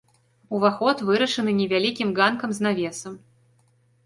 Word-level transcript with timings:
Уваход 0.59 0.97
вырашаны 1.09 1.51
невялікім 1.59 2.09
ганкам 2.21 2.49
з 2.59 2.67
навесам. 2.69 3.13